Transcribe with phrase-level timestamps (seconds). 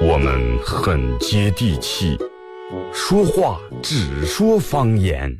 [0.00, 2.16] 我们很接地气，
[2.92, 5.36] 说话只说方言。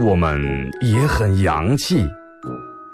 [0.00, 2.06] 我们也很洋气，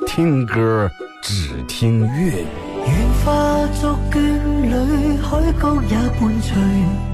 [0.07, 0.91] 听歌
[1.23, 2.47] 只听粤语。
[2.87, 4.19] 愿化作眷
[4.63, 7.14] 侣，海角也伴随。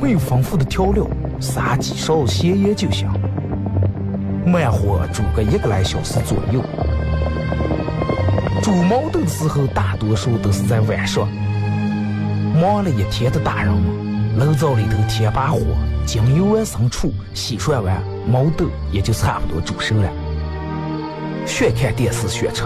[0.00, 1.06] 没有丰富的调料。
[1.40, 3.08] 撒几勺咸盐就行，
[4.44, 6.60] 慢火煮个一个来小时左右。
[8.60, 11.28] 煮毛豆的时候，大多数都是在晚上。
[12.60, 15.60] 忙了一天的大人们，炉灶里头添把火，
[16.04, 20.10] 将油完生醋，洗涮完，毛豆也就差不多煮熟了。
[21.46, 22.64] 学看电视学吃，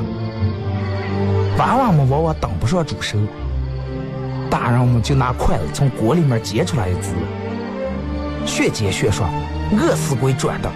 [1.58, 3.18] 娃娃们往往等不上煮熟，
[4.52, 7.14] 大人们就拿筷子从锅里面接出来一只。
[8.44, 9.26] 学接学说，
[9.72, 10.70] 饿死鬼转的，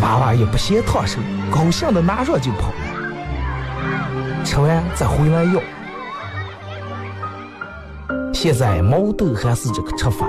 [0.00, 1.20] 娃娃也不嫌烫手，
[1.52, 4.44] 高兴的拿上就跑了。
[4.44, 5.60] 吃完再回来要。
[8.32, 10.26] 现在毛豆还是这个吃法，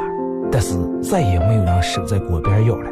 [0.51, 2.91] 但是再也没有人守在锅边要了。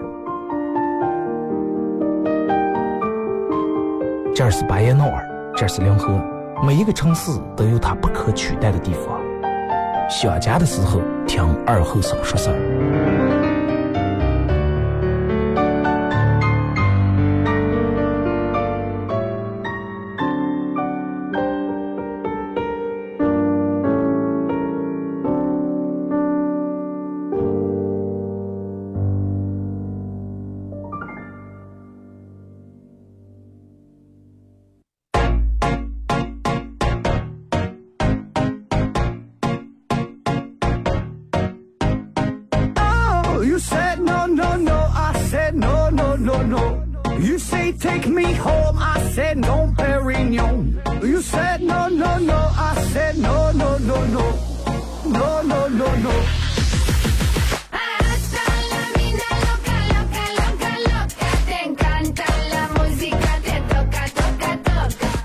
[4.34, 6.18] 这是巴彦淖尔，这是临河，
[6.66, 9.17] 每一个城市都有它不可取代的地方。
[10.10, 13.17] 想家的时候，听二后生说事儿。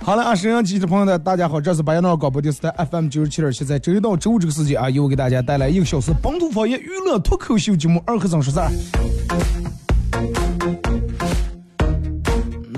[0.05, 8.69] 好了啊，沈阳机的朋友们，大家好，这是白杨淖尔广播电视台 FM 九十七点七，在周一到周五这个时间啊，由我给大家带来一个小时本土方言娱乐脱口秀节目《二和尚说事儿》。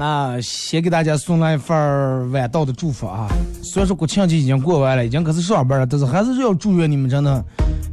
[0.05, 3.27] 那先给大家送来一份晚到的祝福啊！
[3.63, 7.43] 虽然说国庆节已经过完了，已经开始上班了，但是还是要祝愿你们真的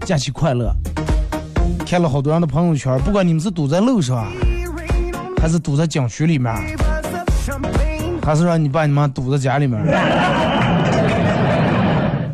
[0.02, 0.76] 假期快乐。
[1.86, 4.28] 看了好多人的朋友圈，不管你们是堵在路上，
[5.40, 6.54] 还是堵在景区里面。
[8.22, 9.82] 还是让你把你妈堵在家里面。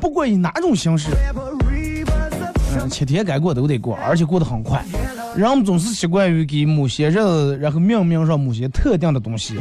[0.02, 1.12] 不管以哪种形式，
[2.74, 4.84] 嗯，七天该过都得过，而且过得很快。
[5.38, 9.54] 人们总是习惯于给某些日子，然后命名上某些特定的东西。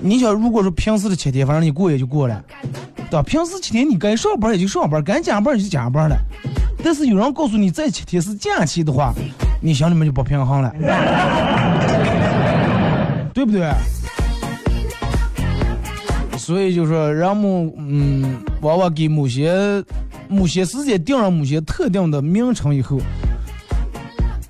[0.00, 2.44] 你想，如果说平时的七天，反正你过也就过了，
[3.10, 3.24] 对吧？
[3.24, 6.16] 平时七天你该上班也就上班，该加班也就加班了。
[6.80, 9.12] 但是有人告诉你这七天是假期的话，
[9.60, 10.72] 你心里面就不平衡了，
[13.34, 13.68] 对不对？
[16.38, 19.82] 所以就说，人们嗯，往往给某些
[20.28, 23.00] 某些时间定了某些特定的名称以后，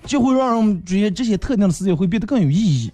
[0.05, 2.93] 就会让人觉得这些特定的事情会变得更有意义。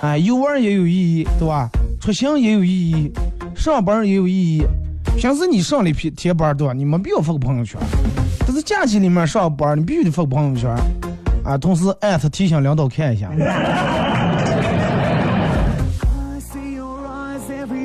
[0.00, 1.68] 哎，游玩也有意义，对吧？
[2.00, 3.10] 出行也有意义，
[3.54, 4.62] 上班也有意义。
[5.16, 6.74] 平时你上了一天班，对吧？
[6.74, 7.80] 你没必要发个朋友圈。
[8.40, 10.70] 但是假期里面上班，你必须得发个朋友圈，
[11.42, 13.30] 啊，同时艾特提醒领导看一下。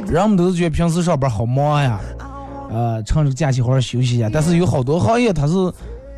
[0.08, 1.98] 人们都是觉得平时上班好忙呀，
[2.70, 4.30] 呃，趁着假期好好休息一下。
[4.32, 5.54] 但是有好多行业它是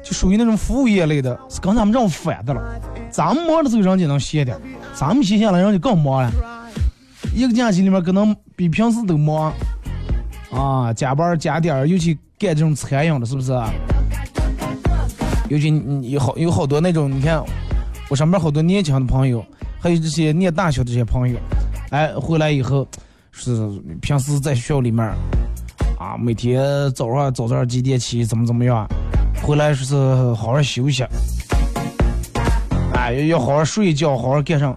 [0.04, 2.62] 就属于那种服务业类的，是跟咱们这种反的了。
[3.10, 4.60] 咱们忙的时候人家能歇点，
[4.94, 6.32] 咱们歇下来人家更忙了。
[7.34, 9.54] 一个假期里面可能比平时都忙
[10.52, 13.52] 啊，加班加点，尤其干这种餐饮的，是不是？
[15.50, 15.70] 尤其
[16.10, 17.42] 有好有好多那种，你看
[18.10, 19.44] 我上边好多年轻的朋友，
[19.80, 21.38] 还有这些念大学的这些朋友，
[21.92, 22.88] 哎，回来以后
[23.32, 23.70] 是
[24.02, 25.06] 平时在学校里面
[25.98, 28.88] 啊，每天早上早上几点起，怎么怎么样。
[29.44, 29.96] 回来说是
[30.36, 31.06] 好好休息，
[32.94, 34.74] 哎，要好好睡一觉，好好干上。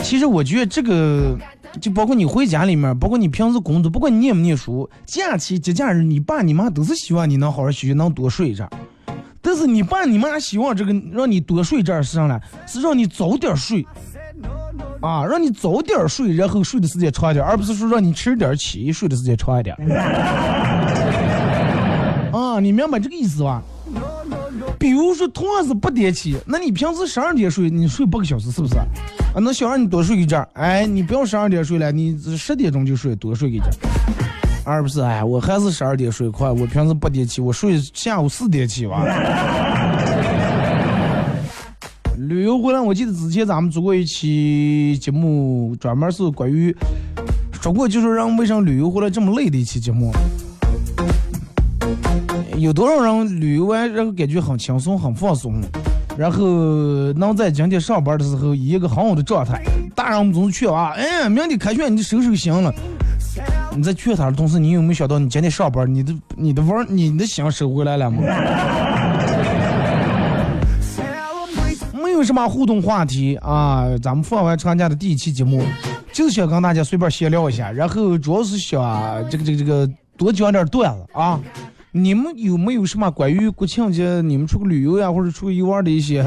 [0.00, 1.38] 其实我觉得这个，
[1.80, 8.68] 就包括你回家里面，包括你平时工作，不管你念不念书，假期节假日，你爸你妈都是希望你能好好休息，能多睡一阵。
[9.40, 12.40] 但是你爸你妈希望这个让你多睡一阵是啥呢？
[12.66, 13.86] 是让你早点睡，
[15.00, 19.76] 啊，让你早点睡，然后睡的时间长一点，而不是说让你迟点起，睡的时间长一点。
[22.32, 23.62] 啊，你明白这个意思吧？
[24.78, 28.76] 比如说，同样是八点起，那你平时十二点睡，你睡八个小时是不是？
[28.76, 28.86] 啊，
[29.40, 33.68] 那想让你多睡一阵，哎，你不要十二点睡了，你十点钟就睡，多睡一阵，
[34.64, 39.04] 而不是哎，我还是十二点睡快，我平时八点起，我睡下午四点起吧。
[42.18, 46.74] 旅游回来，我记得之前咱们做过一期节目，专门是关于
[47.60, 50.12] 说过，就是让为什么旅游回来这么累的一期节目。
[52.56, 55.60] 有多少人旅游完然后感觉很轻松很放松，
[56.16, 56.42] 然后
[57.14, 59.62] 能在今天上班的时候以一个很好的状态。
[59.94, 62.72] 大人们总是劝啊， 哎，明天开学你就收拾行了。
[63.74, 68.22] 你在劝他的同时，你有没有想到你今天上班，你的你的玩你的心收回来了吗？
[71.92, 75.62] 没有什么互动话题啊，咱们放完长假的第一期节目，
[76.10, 79.86] 就是想跟大家随便闲聊一下，然后主要是想这个这个这个
[80.16, 81.38] 多讲点段子啊。
[81.98, 86.22] 你们有没有什么关于国庆节你们出去旅游呀，或者出去游玩的一些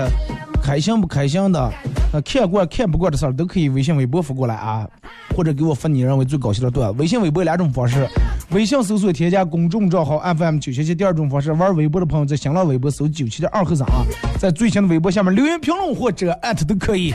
[0.63, 1.71] 开心不开心的，
[2.11, 4.89] 呃，看过看不过的事儿，都可以微信、微博发过来啊，
[5.35, 6.95] 或者给我发你认为最搞笑的段。
[6.97, 8.07] 微信、微博两种方式，
[8.49, 14.03] 微信搜索添加公众账号 FM 九七七，第二种方式，玩微博的朋友在新浪微博搜九七的二和尚啊，
[14.39, 17.13] 在最新的微博下面留言评论或者艾特都可以。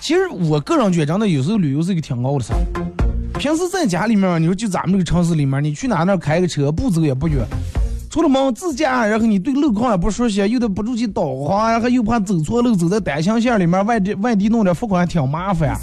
[0.00, 2.97] 其实我个人觉得，真的有时候旅游是一个挺傲的事儿。
[3.38, 7.46] 平时在家里面，你说就咱们这个城市里面，你去哪那开个车，不走也不远，
[8.10, 15.78] 出了门自驾，然后你对路况也不熟悉，又得不住去导航，然后又怕走错路，走在单行线里面，外地外地弄点罚款挺麻烦，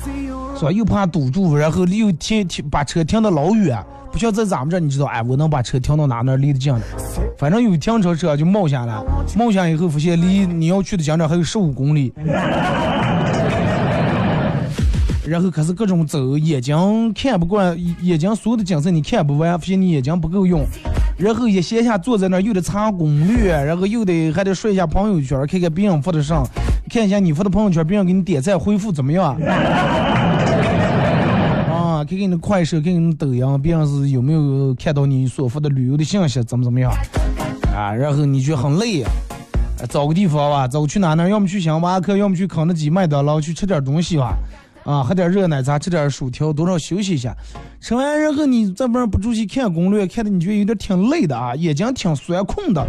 [0.58, 0.72] 是吧？
[0.72, 3.82] 又怕堵住，然后又停停把车停的老远，
[4.12, 6.82] 不像在咱们这，你知道，哎，我能把车停到哪那离得近的，
[7.38, 9.02] 反正有停车车就冒险了，
[9.38, 12.12] 冒险以后发现离你要去的景点还有十五公里。
[15.28, 20.64] 然后开始各种走，眼睛看不惯，眼睛所有的景色你看不完，发现你眼睛不够用。
[21.18, 26.46] 然后一闲下坐在那儿，又得查攻略，然后又得还得刷一下朋友圈，看看别人发的上，
[26.90, 29.36] 看一下你发的朋友圈，别人给你点赞回复怎么样？
[31.72, 36.92] 啊，看看你的快手，看看你抖音，别人是有没有看到你所发的旅游的信息，怎么怎么样？
[37.76, 39.04] 啊，然后你就很累，
[39.90, 41.28] 找个地方吧，走去哪呢？
[41.28, 44.38] 要么去星巴克，要么去肯德基、麦当劳去吃点东西吧。
[44.86, 47.36] 啊，喝点热奶茶，吃点薯条，多少休息一下。
[47.82, 52.88] 吃完然后你这边不注意看攻略，看的你觉得有点挺累的啊，眼睛挺酸困的。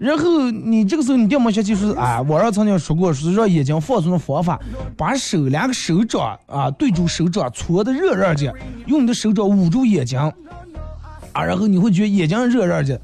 [0.00, 4.60] 然后你这个时候你掉毛下去说，啊，网上曾经说过，说让眼睛放松的方法，
[4.96, 8.52] 把手两个手掌啊对住手掌，搓的热热的，
[8.86, 10.18] 用你的手掌捂住眼睛，
[11.32, 13.00] 啊，然后你会觉得眼睛热热的。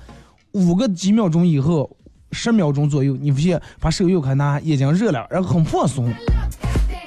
[0.53, 1.89] 捂个几秒钟以后，
[2.33, 6.13] 十秒钟左右，你发现把手又开拿，眼睛热了，然后很放松。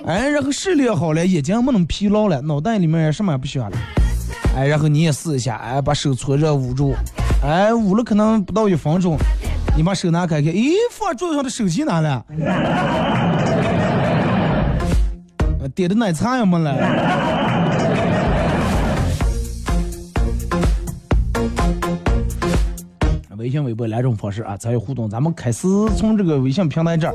[0.08, 3.78] 哎，然后视力好了，眼睛没那么疲劳了，脑袋里面什么也不想了。
[4.56, 6.96] 哎，然后你也试一下，哎，把手搓热捂住，
[7.44, 9.18] 哎，捂了可能不到一分钟，
[9.76, 12.26] 你把手拿开看，咦，放桌子上的手机拿了？
[15.76, 16.74] 点的奶茶也没了。
[23.38, 25.10] 微信、微博两种方式啊，参与互动。
[25.10, 27.14] 咱们开始从这个微信平台这儿。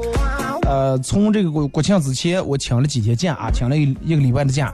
[0.63, 4.73] 呃，从这个国国庆之前，我请了几天假啊，请了一一个礼拜的假，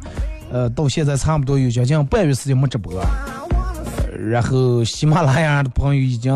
[0.53, 2.93] 呃，到现在差不多有将近半月时间没直播，
[4.17, 6.35] 然后喜马拉雅的朋友已经，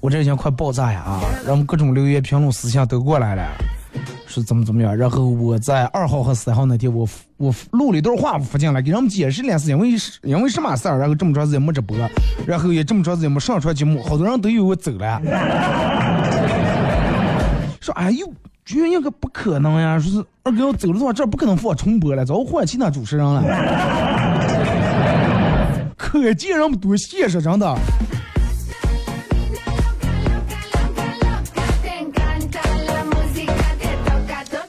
[0.00, 3.42] 我这已经快爆炸呀啊，然后各种留言、评论、私信都过来了，
[4.26, 4.94] 是怎么怎么样？
[4.96, 11.96] 然后我在二号和三号那天，我我录了一段话发进来，给人们解释一件事情，因为因为什么事儿，然后这么长时间没直播，
[12.46, 15.20] 然后也这么长时间没上传节目，好多人都以为我走了。
[17.80, 18.30] 说哎呦，
[18.64, 19.98] 居然应该不可能呀！
[19.98, 23.42] 说是二哥要走了的话，这不可能放重播了，早换其他主持人了。
[25.96, 27.78] 可 可见人们多现实，真的。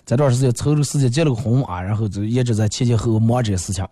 [0.06, 3.86] 这段时间抽着时间结了个婚啊，然后就一直在前前后后忙这些事情。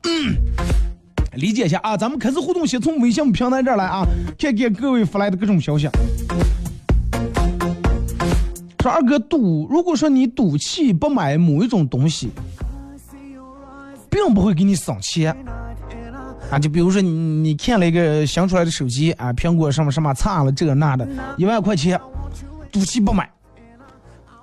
[1.33, 4.05] 理解一下啊，咱们开始互动，先从微信平台这儿来啊，
[4.37, 5.89] 看看各位发来的各种消息。
[8.81, 12.31] 说二哥赌，如果说你赌气不买某一种东西，
[14.09, 15.35] 并不会给你省钱
[16.49, 16.57] 啊。
[16.57, 21.05] 就比如说你你看了一个新出来的手机啊，苹果什么什么差了这个那的，
[21.37, 21.99] 一万块钱，
[22.71, 23.29] 赌气不买。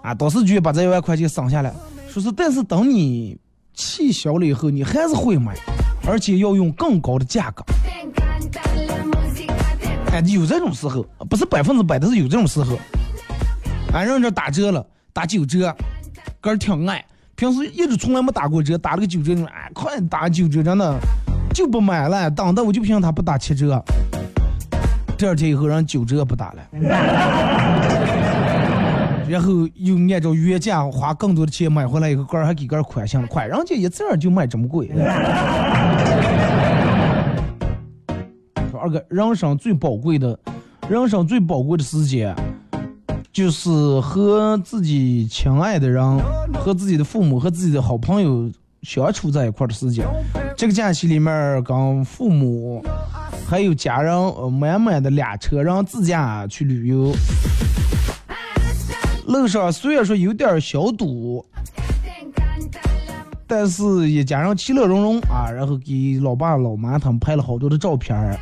[0.02, 1.72] 啊，当时就把这一万块钱省下来，
[2.08, 3.36] 说是，但是等你
[3.72, 5.56] 气消了以后，你还是会买，
[6.06, 7.64] 而且要用更高的价格。
[10.12, 12.78] 哎，有这种时候，不是百分之百，但是有这种时候。
[13.92, 15.74] 俺人这打折了，打九折，
[16.40, 20.94] 个儿挺爱，平时一直从来没打过折，打了个九折，哎，快打九折，真的
[21.54, 23.82] 就不买了，等的我就凭他不打七折。
[25.16, 26.58] 第二天以后，让九折不打了。
[29.28, 34.88] 然后又按照原价花更多的钱买回来以后，个儿还给个儿宽限了，宽人家一次就卖这么贵。
[38.70, 40.38] 说二哥，人生最宝贵的，
[40.88, 42.36] 人生最宝贵的时间，
[43.36, 43.68] 就是
[44.00, 46.02] 和自己亲爱的人、
[46.54, 48.50] 和自己的父母、和自己的好朋友
[48.80, 50.06] 相处在一块儿的时间。
[50.56, 52.82] 这个假期里面，跟父母
[53.46, 57.12] 还有家人，满满的俩车人自驾去旅游。
[59.26, 61.44] 路上虽然说有点小堵，
[63.46, 68.34] 但是一家人其乐融融啊，然后给老爸老妈他们拍了好多的照片儿，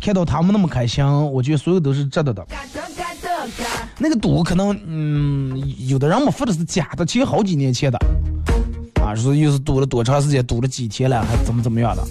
[0.00, 2.42] 看到他们那么开心，我觉得所有都是值得的。
[3.98, 7.98] 那个堵可能，嗯，有的人们发的是假的，其实好几年前的，
[9.02, 12.02] 啊，说又是堵了多长时间，堵了几天了，还怎么怎么样的。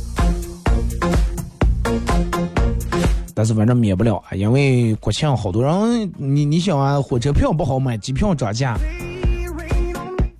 [3.36, 8.76] 但是反正免不了啊，因为国庆好多人，你你想啊，火车票不好买，机票涨价，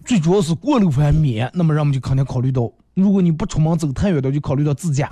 [0.04, 5.12] 最主要是过路费免，那么人们就肯定考虑到，如果你不出门走太远的，就考虑到自驾，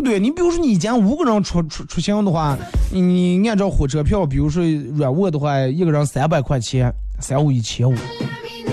[0.00, 0.18] 不对？
[0.20, 2.56] 你比如说你一家五个人出出出行的话，
[2.92, 4.64] 你按照火车票，比如说
[4.96, 7.94] 软卧的话，一个人三百块钱，三五一千五，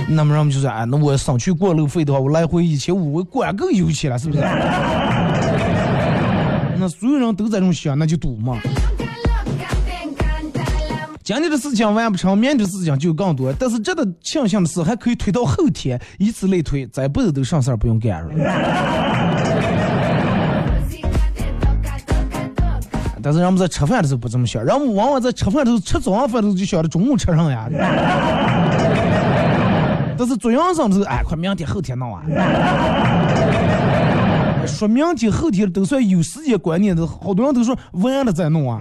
[0.10, 4.42] 那么人们就说，哎，那我省去过路费的话，我来回一千五，我管够油钱了，是不是？
[6.78, 8.60] 那所有人都在这么想，那就赌嘛。
[11.24, 13.52] 今天的事情完不成，明天的事情就更多。
[13.54, 18.30] 但是值得庆幸的是，还可以推到后天，以此类推，这辈子都省事儿不用干了。
[23.26, 27.68] 但是人们在吃饭的时候不这么想，人们往往在吃饭的时候吃早上饭的时候就想着中午吃上呀。
[30.16, 32.22] 但是做养生的时候，哎，快明天后天弄啊。
[34.68, 38.80] 说明天后天都算有时间观念的，好多人都说晚了再弄啊。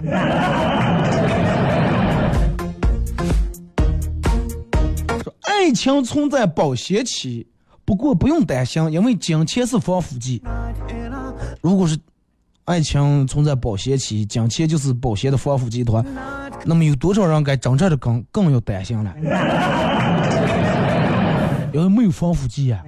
[5.23, 7.47] 说爱情存在保鲜期，
[7.83, 10.43] 不过不用担心，因为金钱是防腐剂。
[11.63, 11.97] 如果是
[12.65, 16.03] 爱情存在保鲜期，金钱就是保鲜的防腐剂的话，
[16.65, 19.13] 那么有多少人该真正的更更要担心了？
[21.71, 22.81] 因为没有防腐剂啊。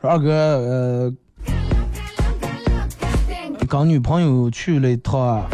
[0.00, 1.12] 二哥，呃，
[3.68, 5.46] 跟女朋友去了一趟，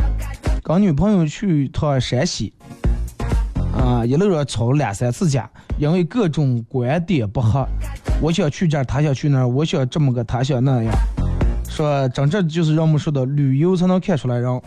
[0.62, 2.54] 跟女朋友去一趟山西，
[3.92, 7.66] 啊，一路上吵了两三次架，因为各种观点不合。
[8.22, 10.92] 我想去这儿，他想去那儿，我想这么个，他想那样。
[11.68, 14.60] 说真正就是让我们说的，旅游才能看出来人，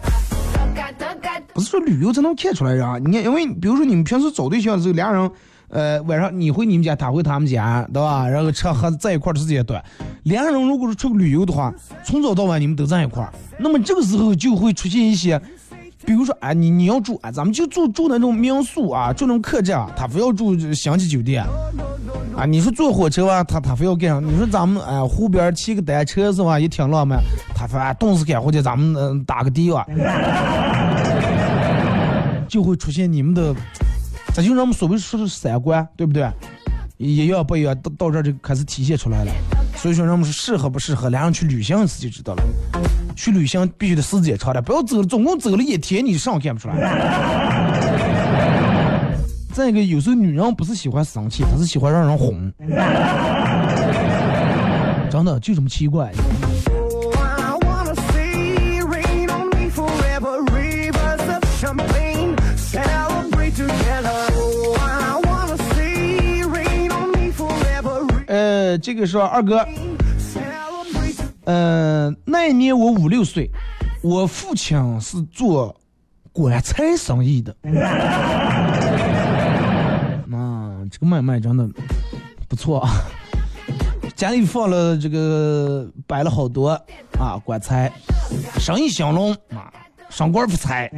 [1.53, 3.03] 不是说旅游才能看出来人。
[3.05, 5.32] 你，因为比如说你们平时找对象的时候，俩人。
[5.67, 8.29] 呃，晚上你回你们家，他回他们家，对吧？
[8.29, 9.84] 然后吃喝在一块的时间短，
[10.24, 11.74] 两个人如果是出去旅游的话，
[12.05, 15.41] 从早到晚你们都在一块儿，那么这个时候就会出现一些，
[16.05, 21.43] 比如说，哎，你你要住，哎，咱们就住住那种民宿啊，住那种客栈啊，他非要住星级酒店，
[22.38, 24.19] 啊，你说坐火车吧，他他非要干啥？
[24.19, 27.19] 你说咱们哎湖边骑个单车是吧，也挺浪漫，
[27.55, 29.85] 他说冻死干活去，咱们嗯打个的吧，
[32.47, 33.53] 就会出现你们的。
[34.33, 36.29] 这就是我们所谓说的三观，对不对？
[36.97, 39.31] 一样不一样，到到这就开始体现出来了。
[39.77, 42.43] 所以说，人们是适合不适合，两人去旅行一次就知道了。
[43.15, 46.75] 去旅行必须得时间长点，不要走，总共走了一天，你上看不出来。
[49.53, 52.51] 再一个，有时候女人不是喜欢生气，她是喜欢让人哄。
[55.10, 56.12] 真的就这么奇怪。
[68.27, 69.65] 呃，这个说二哥。
[71.45, 73.49] 呃，那一年我五六岁，
[74.01, 75.75] 我父亲是做
[76.33, 77.55] 棺材生意的。
[80.35, 81.69] 啊，这个买卖真的
[82.47, 82.89] 不错啊！
[84.15, 86.69] 家里放了这个摆了好多
[87.19, 87.91] 啊棺材，
[88.59, 89.71] 生意兴隆啊，
[90.09, 90.89] 升官发财。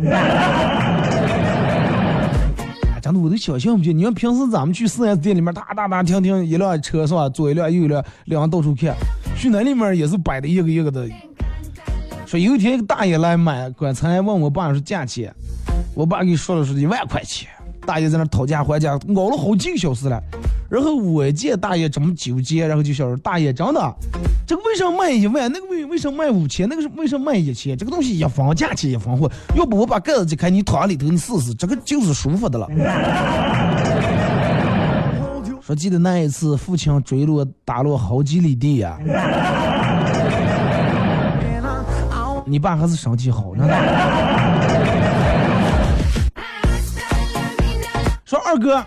[3.01, 7.29] 真的我都想象不起，你看平时咱们去四 S 店里面，大大大停停一辆车是吧？
[7.29, 8.93] 左一辆右一辆，两个到处看，
[9.37, 11.07] 去那里面也是摆的一个一个的。
[12.25, 15.33] 说有一天一个大爷来买棺材，问我爸说价钱，
[15.93, 17.47] 我爸给说了是一万块钱。
[17.85, 20.21] 大爷在那讨价还价，熬了好几个小时了。
[20.69, 23.95] 然后我见大爷这么纠结，然后就想说：“大爷，真的，
[24.45, 25.49] 这个为什么卖一万？
[25.49, 26.67] 那个为为什么卖五千？
[26.67, 27.77] 那个是为什么卖一千？
[27.77, 29.31] 这个东西一防价钱一防货。
[29.55, 32.67] 要不我把盖子揭开，你躺里头你试试，这个就是舒服的了。”
[35.67, 38.97] 说记得那一次，父亲坠落打落好几里地呀。
[42.47, 43.67] 你爸还是身体好呢。
[48.23, 48.81] 说二哥，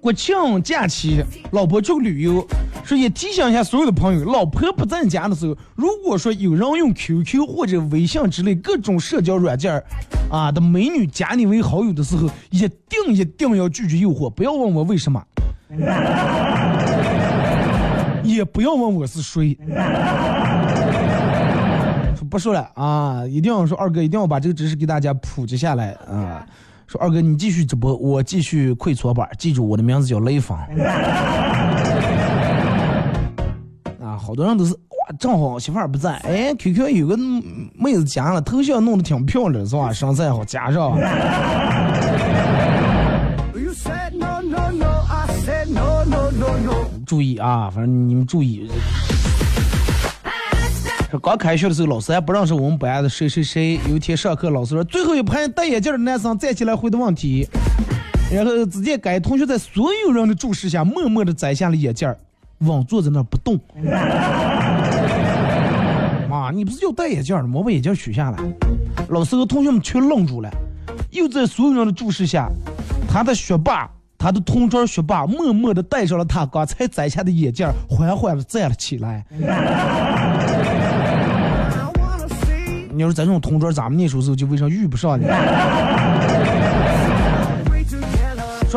[0.00, 2.42] 国庆假期，老婆去旅游，
[2.86, 9.82] 说也提醒一下所有的朋友，老婆不在家的时候，如果说有人用 QQ 或者微信之类各种社交软件
[10.30, 15.20] 啊的美女加你为好友的时候，一定一定要拒绝诱惑，不要问我为什么，
[18.22, 19.58] 也不要问我是谁，
[22.30, 26.46] 不说了啊，一定要说二哥，一定要把这个知识给大家普及下来啊。
[26.86, 29.28] 说二哥，你继续直播，我继续跪搓板。
[29.36, 30.56] 记住，我的名字叫雷锋。
[34.26, 37.16] 啊，好多人都是哇，正好媳妇儿不在，哎，QQ 有个
[37.74, 39.92] 妹子加了，头像弄得挺漂亮，是吧？
[39.92, 40.98] 身材好，加上。
[47.06, 48.68] 注意啊，反正你们注意。
[51.08, 53.78] 说刚开学的时候，老师还不认识我们班的谁谁谁。
[53.88, 57.48] 有一天上课，老师说最后一排戴眼镜的男生站起来回答问题。
[58.32, 62.12] 然后只见该同学在所有人的注视下，默默地摘下了眼镜，
[62.58, 63.58] 稳坐在那不动。
[66.28, 67.62] 妈，你不是要戴眼镜的吗？
[67.64, 68.38] 把眼镜取下来。
[69.08, 70.50] 老师和同学们全愣住了。
[71.12, 72.48] 又在所有人的注视下，
[73.08, 73.88] 他的学霸，
[74.18, 79.24] 他的同桌学霸，默默的戴上了他刚才摘下的眼镜，缓缓的站了起来。
[82.92, 85.28] 你要是在这种同桌，咱们那时候时候就为啥遇不上呢？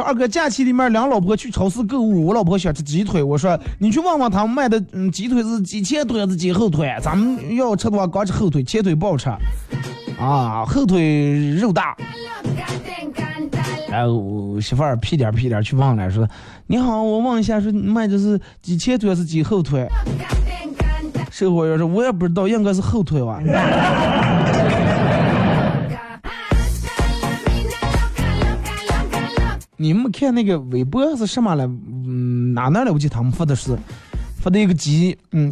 [0.02, 6.96] 二哥，假期里面两老婆去超市购物，我老婆想吃鸡腿，我说你去问问他们卖的，嗯，鸡腿是鸡前腿还是鸡后腿？
[7.02, 9.30] 咱们要吃的话，光吃后腿，前腿不好吃。
[10.20, 11.96] 啊，后腿肉大。
[13.90, 16.28] 然后媳妇儿屁颠屁颠去问了，说
[16.68, 19.88] 你好，我问一下，说卖的是鸡前腿还是鸡后腿？
[21.32, 23.40] 售货员说：“我也不知道，应该是后腿吧。”
[29.82, 31.66] 你们看那个微博是什么了？
[31.66, 32.92] 嗯，哪哪了？
[32.92, 33.74] 我记得他们发的是
[34.42, 35.50] 发的一个鸡，嗯，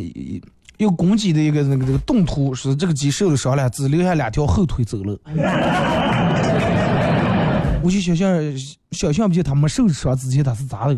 [0.75, 5.17] 有公鸡的一个那个这个动图，是这个鸡受了伤了，只留下两条后腿走了。
[7.81, 8.37] 我就想象
[8.91, 10.97] 想象不起他们受伤之前他是咋的。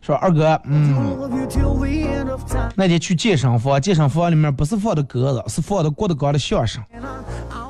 [0.00, 1.16] 说二哥，嗯，
[2.74, 6.82] 那天去健身房，健身房里面不是放的鸽子，是放的郭德纲的相声。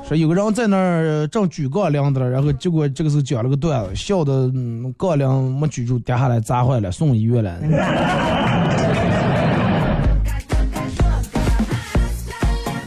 [0.07, 4.51] 说有个人在那儿正举杠铃的了，然后结果这个时候讲了个段子，笑的
[4.99, 7.57] 杠铃没举住，掉下来砸坏了，送医院了。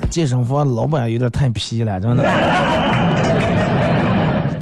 [0.10, 2.24] 健身房老板有点太皮了，真的。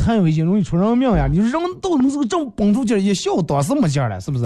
[0.06, 1.28] 太危险，容易出人命呀！
[1.28, 4.46] 你说人到那时候正绷住劲儿一笑，当时没劲儿了，是不是？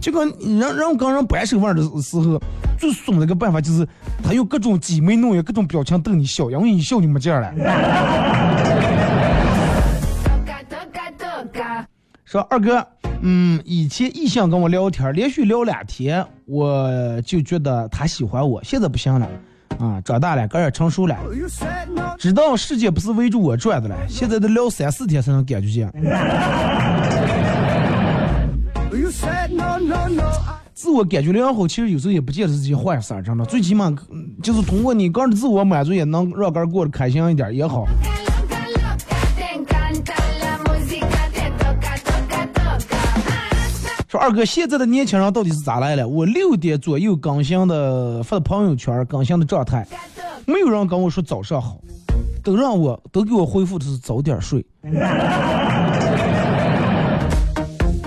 [0.00, 2.42] 就跟人人跟人掰手腕的时候，
[2.76, 3.86] 最损的一个办法就是
[4.20, 7.54] 他用各种挤眉弄眼、各种表情逗你笑，因为你笑就没劲儿了。
[12.24, 12.84] 说二哥，
[13.22, 16.90] 嗯，以前异性跟我聊天，连续聊两天，我
[17.24, 19.28] 就觉得他喜欢我，现在不行了。
[19.78, 21.16] 啊，长大了，个人成熟了，
[22.18, 23.96] 知道世界不是围着我转的了。
[24.08, 25.90] 现在得聊三四天才能感觉见。
[30.74, 33.44] 自我感觉良好，其实有时候也不见得是件坏事，真的。
[33.44, 33.94] 最起码
[34.42, 37.86] 就是通过你个人的自我满足，也能让个人过得开心一点也好。
[44.10, 46.08] 说二哥，现在的年轻人到底是咋来了？
[46.08, 49.86] 我六点左右更新的发的朋友圈更新的状态，
[50.46, 51.78] 没有人跟我说早上好，
[52.42, 54.66] 都让我都给我回复的是早点睡。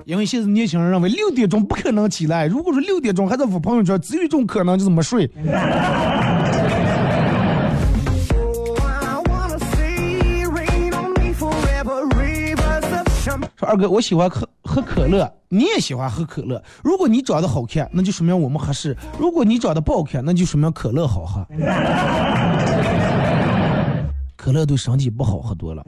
[0.03, 5.25] 因为现在年轻人认为六点钟不可能起来，如果说六点钟还在发朋友圈，只有一种可能就是没睡。
[13.55, 16.59] 说二哥，我喜欢喝喝可乐，你也喜欢喝可乐。
[16.83, 21.45] 如果你长得好看，那就说明我们合适；如果你长得不好看，那就说明可乐好喝。
[24.35, 25.83] 可乐对身体不好，喝多了。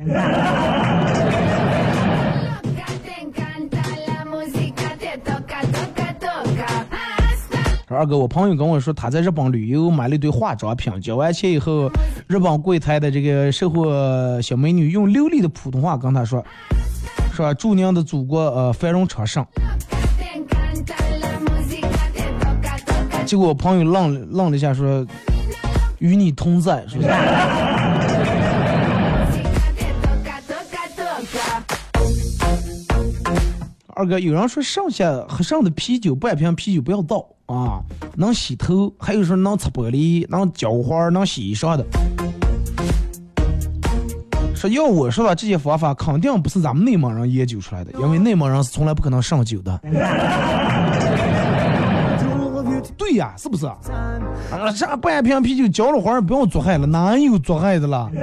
[7.88, 11.90] 二哥，我朋友跟我说，他在日本旅游买了一堆化妆品，交完钱以后，
[12.28, 16.46] 日本柜台的这个售货小美女用流利的普通话跟他说。
[17.36, 19.46] 是吧祝您的祖国呃繁荣昌盛。
[23.26, 25.06] 结果我朋友愣愣了一下，说
[26.00, 27.10] 与你同在，是不是？
[33.88, 37.82] 二哥，有人说剩下喝剩的啤酒，半瓶啤酒不要倒啊，
[38.16, 41.86] 能洗头，还有说能擦玻璃，能浇花，能洗衣裳的。
[44.68, 49.80] 要我说的这些方法肯定不是咱们内蒙人研究出来的，因为内蒙人是从来不可能上酒的。
[52.98, 53.66] 对呀，是不是？
[53.66, 53.76] 啊，
[54.78, 58.10] 这半瓶啤酒浇了花不用做害了，哪有做害的了？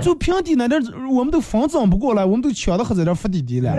[0.00, 0.82] 就平底那点，
[1.14, 3.72] 我们都防脏不过来，我们都抢着喝在这伏滴滴了。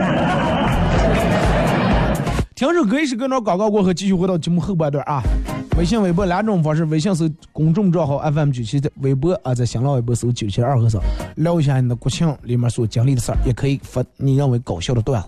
[2.56, 5.22] 听首歌，一首歌，那广告过后，继续回到节目后半段啊。
[5.78, 11.02] 微信、微博两种方式，微信是公众账号 FM 九七的，微博啊在新浪微博搜九七二和尚，
[11.38, 15.28] 聊一下你的国庆里面所经历的事儿，也可以发你认为搞笑的段子。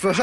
[0.00, 0.22] 说事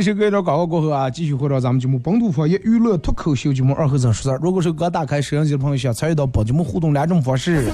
[0.00, 4.38] 一，首歌一段广告过后啊，继续回到咱们节目本土方言娱乐脱口秀节目二和尚说事。
[4.42, 7.70] 如果是刚打开摄像机的朋友，想参与到本节目互动两种方式，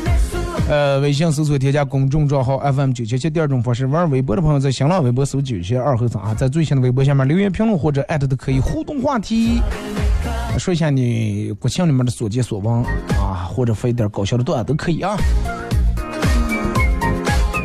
[0.69, 9.61] 呃，微信搜索添加公众账号 FM 九七七；第二种方式，玩微博的朋友在新浪微博搜九七二和尚啊，在最新的微博下面留言评论或者艾特都可以互动话题，
[10.59, 12.83] 说一下你国庆里面的所见所闻
[13.21, 15.17] 啊，或者发一点搞笑的段子都可以啊。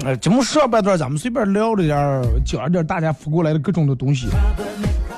[0.04, 4.28] 呃，节目上半段咱们随便聊了点儿，讲了点儿大家发过来的各种的东西，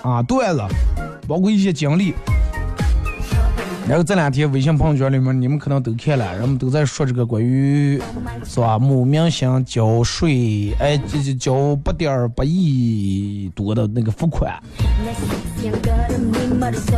[0.02, 0.62] 啊，段子，
[1.26, 2.14] 包括一些经历。
[3.88, 8.02] 然后这两天微信朋友圈里面，你们可能都看了，人们都在说这个关于
[8.46, 8.78] 是吧？
[8.78, 14.54] 某明星交税，哎，这这交八点八亿多的那个付款，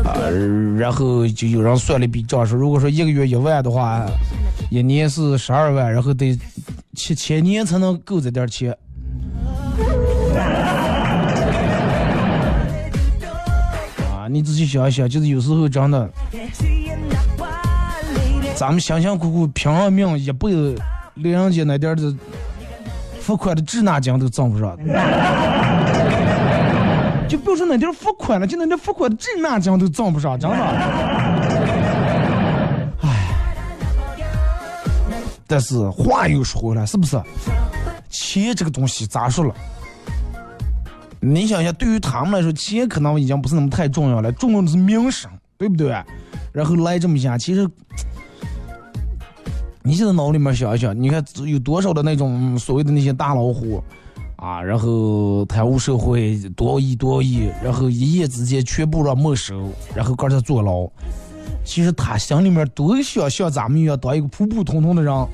[0.04, 0.32] 呃，
[0.76, 4.06] 然后就有人算了一笔账，说如果说一个月一万的话，
[4.72, 6.38] 一年是十二万，然后得
[6.96, 8.72] 七千年才能够这点钱。
[14.10, 16.10] 啊，你仔细想一想，就是有时候真的，
[18.56, 20.76] 咱们辛辛苦苦拼了命一辈子，
[21.16, 22.16] 连人家那点的
[23.20, 24.76] 付款的滞纳金都挣不上。
[27.28, 30.58] 就不说那点儿付款了，就那点付款的滞纳金都挣不上，真的。
[35.48, 37.22] 但是话又说回来，是不是？
[38.10, 39.54] 钱这个东西咋说了？
[41.20, 45.90] 你想一下，对于他们来说，钱可能已经不是那么太重要了，重要的是名声，对不对？
[46.52, 47.68] 然后来这么一下，其实
[49.84, 53.84] 你现在脑里面想一想，你看有多少的那种所谓的那些大老虎
[54.38, 60.90] 啊，然后贪污受贿多亿多亿，然后一夜之间全部让没收，然后搁这坐牢。
[61.66, 65.28] 其实他心里面多想像咱们一样当一个普普通通的人。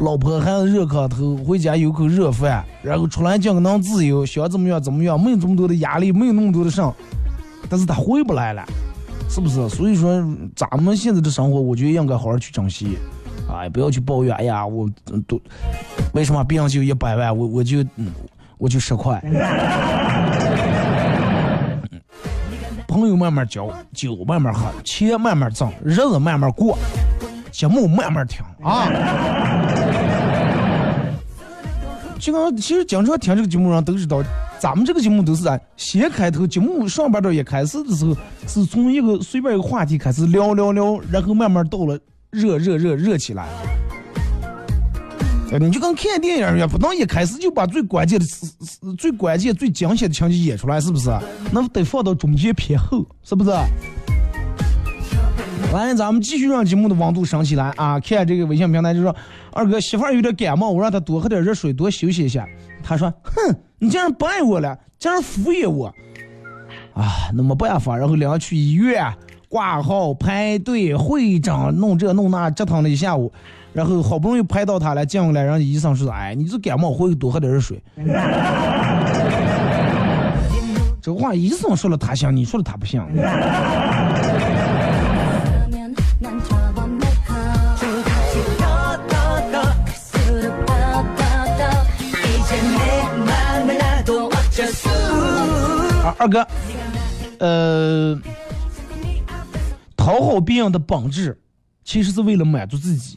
[0.00, 6.80] 老婆孩子热炕头，回家有口热饭，然后出来讲个能自由，想怎么样怎么样，没有这么多的压力，没有那么多的事。
[7.68, 8.64] 但是他回不来了，
[9.28, 9.68] 是不是？
[9.68, 12.96] 所以说，咱们现在的生活，我觉得应该好好去珍惜，
[13.48, 14.32] 啊，不要去抱怨。
[14.36, 14.88] 哎呀，我
[15.26, 15.40] 都
[16.14, 17.84] 为什么别人就一百万，我我就
[18.56, 19.20] 我就十块。
[22.98, 26.76] 朋友慢慢交，酒慢慢喝，钱慢慢挣，日子慢慢过，
[27.52, 28.88] 节目慢慢听啊。
[32.18, 34.20] 就刚其实经常听这个节目人都知道，
[34.58, 41.96] 咱们这个节目都是在先开头，节目上半段一开始的时候，是从一个随便一个话题开始聊聊聊，然后慢慢到了
[42.30, 43.46] 热热热热起来。
[45.58, 48.26] 你就跟看电影一样，不能一开始就把最关键的、
[48.96, 51.10] 最关键、最惊险的情节演出来，是不是？
[51.50, 53.50] 那得放到中间偏后，是不是？
[55.72, 57.98] 来，咱们继续让节目的温度升起来啊！
[58.00, 59.14] 看这个微信平台就说，
[59.52, 62.46] 二哥媳妇儿有点感冒，我让她多喝点热水，多休息一下。
[62.82, 65.88] 他说，哼，你竟然不爱我了，竟然敷衍我
[66.94, 67.30] 啊！
[67.34, 69.12] 那没办法，然后两个去医院
[69.48, 73.30] 挂号排队会诊，弄这弄那，折腾了一下午，
[73.78, 77.80] 然后好不容易拍到他了，进来，让医生说，哎，你这感冒，回去多喝点热水。
[81.00, 83.00] 这话医生说了他信，你说了他不信。
[96.18, 96.44] 二哥，
[97.38, 98.20] 呃，
[99.96, 101.38] 讨好别人的本质，
[101.84, 103.16] 其实是为了满足自己。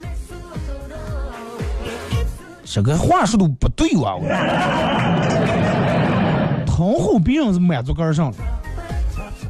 [2.73, 4.17] 这个话说的不对哇！
[6.65, 8.38] 讨好 别人是满足个上的，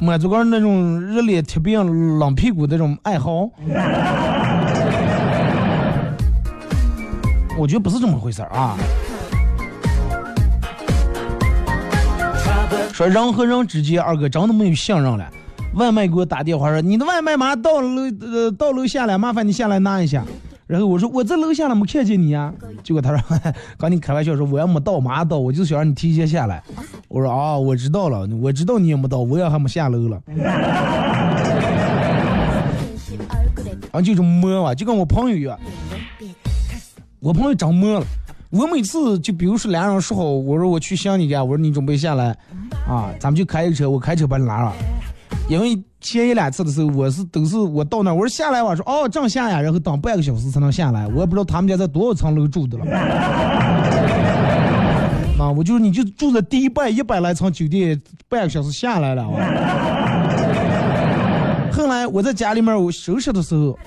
[0.00, 3.48] 满足个那种热脸贴别人冷屁股那种爱好。
[7.56, 8.76] 我觉得不是这么回事啊。
[12.92, 15.24] 说人和人之间，二哥真的没有信任了。
[15.74, 20.24] 外卖给我打电话说你的外卖马上到楼呃到楼下了，麻烦你下来拿一下。
[20.72, 22.50] 然后我说我在楼下了，没看见你啊。
[22.82, 23.38] 结果他说
[23.76, 26.62] 刚你开玩笑说我要没到，马上到，我就想让你提前下来。
[27.08, 30.16] 我说啊，我知道了，我知道你也没到，我也还没下楼了。
[33.90, 35.60] 啊，就是摸啊，就跟我朋友一样，
[37.20, 38.06] 我朋友长摸了。
[38.48, 42.34] 我每次就比如说俩人说好，我说我去想你干，我说你准备下来，
[42.88, 44.72] 啊，咱们就开个车，我开车把你拉上。
[45.52, 52.86] 因为前一两次的时候，我是都是我到那，我说下来吧，说哦正下呀，然后等半个小时才能下来，我也不知道他们家在多少层楼住的了。
[55.38, 59.24] 啊，我就你就住在第一百一百来层酒店，半个小时下来了。
[61.72, 63.78] 后来我在家里面我收拾的时候。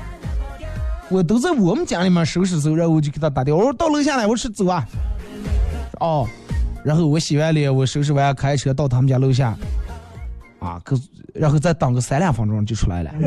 [1.07, 4.83] 我都在我们家里面收拾的时候，然后我就给他打电话，我说到楼下来，我说走啊。
[5.99, 6.27] 哦，
[6.83, 9.55] 然后我洗完脸，我收拾完，开车到他们家楼下，
[10.65, 10.99] 啊，可
[11.33, 13.11] 然后再等个三两分钟就出来了。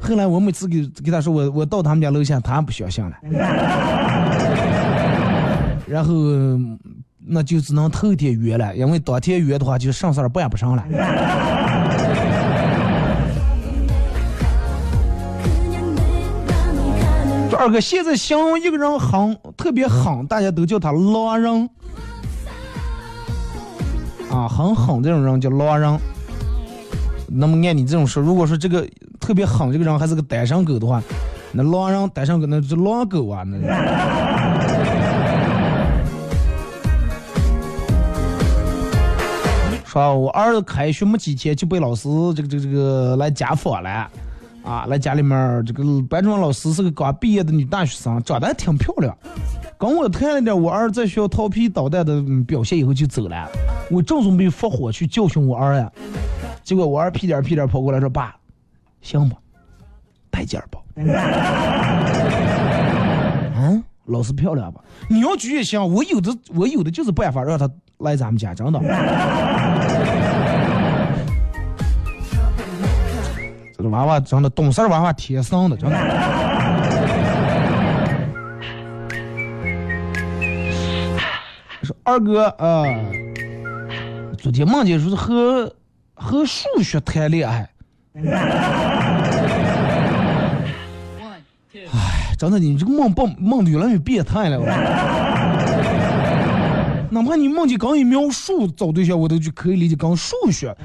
[0.00, 3.12] 后来我每次给给他说我我到他们家楼下，他还不相信了。
[5.86, 6.14] 然后
[7.28, 10.84] 那就只能头天约了，因为当天约的话就上事儿办不上了。
[17.58, 21.70] 二哥，现在形容一个人狠，特别狠，大家都叫他狼人。
[24.30, 25.98] 啊，很狠这种人叫狼人。
[27.28, 28.86] 那么按你这种说，如果说这个
[29.18, 31.02] 特别狠这个人还是个单身狗的话，
[31.52, 33.42] 那狼人单身狗那是狼狗啊！
[33.44, 33.58] 那。
[39.84, 44.08] 说，我儿子开学没几天就被老师这个这个这个来家访了。
[44.62, 49.16] 啊，来家里面这个班主任老师是个刚毕业的女大学生，长得还挺漂亮。
[49.78, 53.48] 跟我谈了点我儿在学校调皮捣蛋的表现以后就走了。
[53.90, 55.92] 我正准备发火去教训我儿呀，
[56.62, 58.34] 结果我儿屁颠屁颠跑过来说：“爸，
[59.02, 59.36] 行吧，
[60.30, 60.80] 带劲儿吧。”
[63.58, 64.80] 嗯，老师漂亮吧？
[65.08, 68.80] 你要举也行，我有的我有的就是办法让他来咱们家，真的。
[73.76, 76.55] 这个娃娃真的懂事娃娃天生的，真的。
[81.86, 82.84] 说二哥啊，
[84.36, 85.72] 昨天梦见说是和
[86.14, 87.70] 和数学谈恋爱。
[88.14, 88.24] 哎，
[92.36, 94.58] 真的，你这个梦梦梦的越来越变态了。
[94.58, 94.74] 我说
[97.08, 100.76] 哪怕你梦见刚一描述找对象，我都就可以理解刚数学。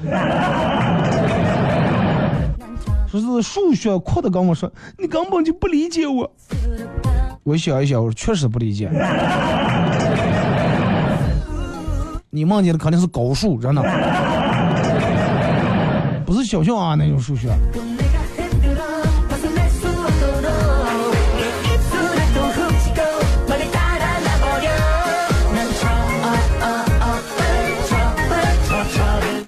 [3.08, 6.32] 说是数学哭的跟我说，你根本就不理解我。
[7.42, 8.88] 我想一想，我确实不理解。
[12.34, 13.82] 你梦见的肯定是高数，真的，
[16.24, 17.50] 不是小学啊那种数学。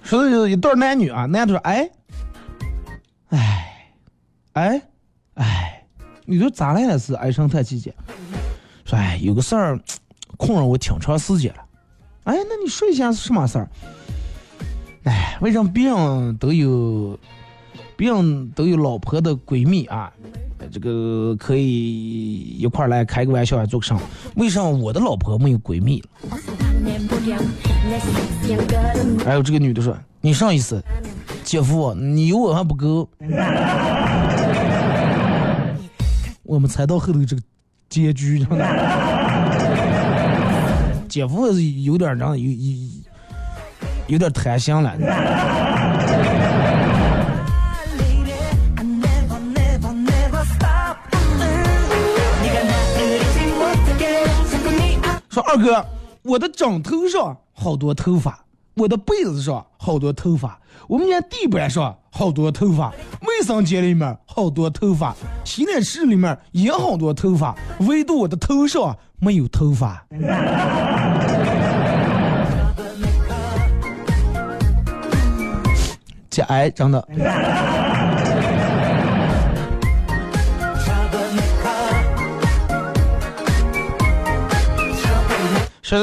[0.03, 1.89] 说的就是一对男女啊，男的说，哎。
[4.53, 4.83] 哎，
[5.37, 5.83] 哎，
[6.27, 6.99] 你说咋来了？
[6.99, 7.95] 是唉声叹气姐，
[8.85, 9.81] 说哎，有个事儿
[10.37, 11.64] 困扰我挺长时间了。
[12.25, 13.69] 哎，那你说一下是什么事儿？
[15.05, 17.19] 哎，为什么别人都有，
[17.97, 20.13] 别人都有老婆的闺蜜啊？
[20.73, 23.99] 这个可以一块来开个玩笑啊，做个啥？
[24.37, 26.03] 为啥我的老婆没有闺蜜？
[29.25, 30.83] 还有这个女的说，你啥意思？
[31.45, 33.07] 姐夫，你有我还不够。
[36.43, 37.43] 我们猜到后头这个
[37.91, 38.65] 结局，真的，
[41.15, 42.59] 姐夫是有点这样，有有
[44.09, 44.93] 有点弹性了。
[55.31, 55.87] 说二哥，
[56.23, 58.45] 我的枕头上好多头发。
[58.75, 60.59] 我的被子上好多头发，
[60.89, 65.15] 我们家地板上好多头发，卫生间里面好多头发，
[65.45, 70.03] 洗脸室里面也好多头发，唯独我的头上没有头发。
[76.31, 77.07] 这哎，真的。
[85.83, 85.95] 是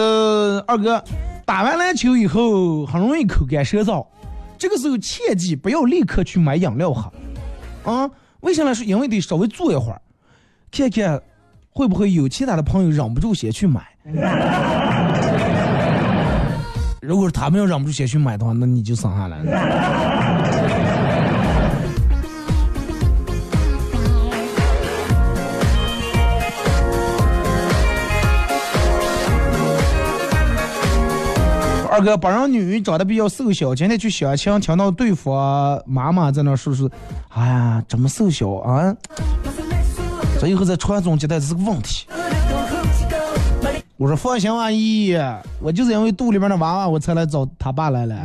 [0.68, 1.04] 二哥。
[1.52, 4.08] 打完篮球以后很容易口干舌燥，
[4.58, 7.12] 这个时候切记不要立刻去买饮料喝，
[7.84, 10.02] 啊，为什么是因为得稍微坐一会儿，
[10.72, 11.22] 看看
[11.70, 13.86] 会不会有其他的朋友忍不住先去买，
[17.02, 19.52] 如果是他们要忍不住先去买的话，那你就省下来了。
[31.92, 36.90] 二哥，本人女长得比较瘦小，今天去相亲，听到对方妈妈在那说说，
[37.28, 38.96] 哎呀，这么瘦小啊，
[40.40, 42.08] 这以后在传宗接代是个问题。
[43.98, 45.18] 我说放心，阿姨，
[45.60, 48.16] 我就是因为肚里面的娃娃，我才来找他爸来了。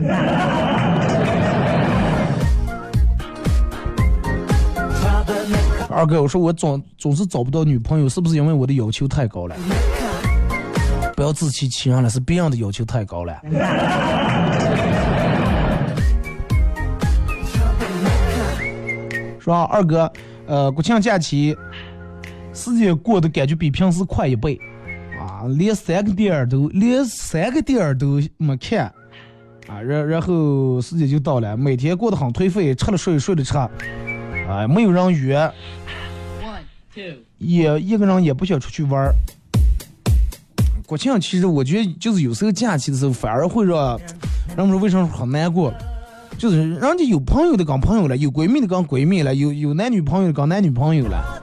[5.90, 9.56] 二哥，我说我总总是找不到女朋友，是不是因为我的要求太高了？
[11.16, 13.40] 不要自欺欺人了，是别人的要求太高了。
[19.40, 20.12] 说二哥，
[20.46, 21.56] 呃，国庆假期，
[22.52, 24.60] 时间过得感觉比平时快一倍，
[25.18, 28.92] 啊，连三个点儿都连三个点儿都没看，
[29.68, 33.70] 啊，然然后时间就到了，每天过得很颓废，吃了睡，睡了吃，啊，
[34.68, 35.50] 没有人约，
[37.38, 39.14] 也一个人也不想出去玩儿。
[40.86, 43.98] 国庆其实我觉得就是有时候假期的时候反而会让，
[44.56, 45.74] 人们说为什么很难过，
[46.38, 51.42] 就是人家有朋友的跟朋友了，有闺蜜的跟闺蜜了，有有男女朋友的跟男女朋友了，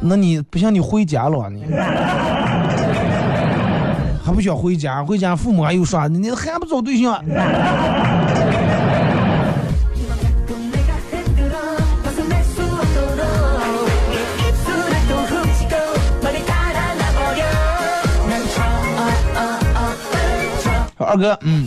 [0.00, 1.64] 那你不像你回家了你，
[4.24, 7.24] 还不想回家，回家父母还有说你还不找对象。
[20.96, 21.66] 二哥，嗯，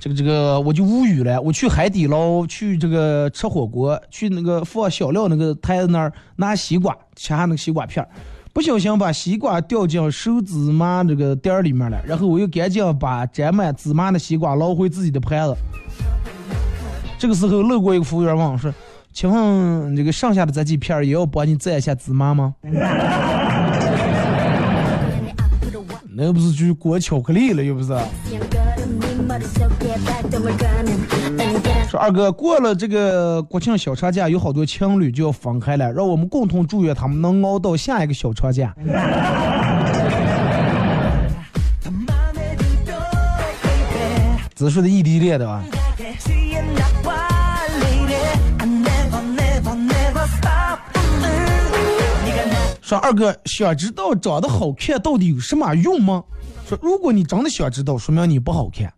[0.00, 1.40] 这个这个我就无语了。
[1.40, 8.08] 我去海底捞，去这个吃火锅，去那个放小料那个台子那儿拿西瓜，切下那个西瓜片儿，
[8.52, 12.00] 不小心把西瓜掉进手芝麻这个袋儿里面了。
[12.06, 15.56] 然后我又赶紧把沾满芝麻的西瓜捞回自己的盘子。
[17.18, 18.72] 这个时候路过一个服务员问我说
[19.12, 22.54] ：“请问这个剩下的这几片儿也要帮你蘸一下芝麻吗？”
[26.16, 27.88] 那又不是就是裹巧克力了，又不是。
[31.88, 38.74] 说二哥过了这个国庆小长假，有好多情侣就要分开了，让我们共同祝愿他们能熬到下一个小长假。
[44.54, 45.64] 这说的异地恋的吧？
[52.84, 56.22] 说二哥想知道长得好看到底有什么用吗？
[56.68, 58.92] 说如果你真的想知道，说明你不好看。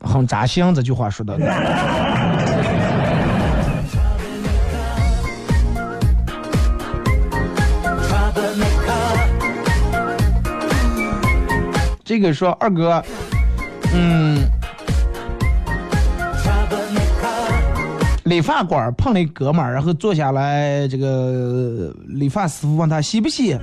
[0.00, 1.38] 很扎心这句话说的。
[12.04, 13.02] 这个说二哥，
[13.94, 14.49] 嗯。
[18.30, 23.58] 理发馆碰了一哥们儿，然后坐下来，这个理发师傅问他洗不洗，